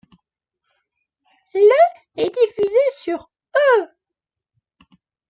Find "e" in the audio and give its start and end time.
3.77-3.85